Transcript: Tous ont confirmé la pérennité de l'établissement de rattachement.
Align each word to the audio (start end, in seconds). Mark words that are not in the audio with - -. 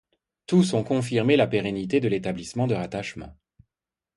Tous 0.47 0.73
ont 0.73 0.83
confirmé 0.83 1.35
la 1.37 1.45
pérennité 1.45 1.99
de 1.99 2.07
l'établissement 2.07 2.65
de 2.65 2.73
rattachement. 2.73 3.37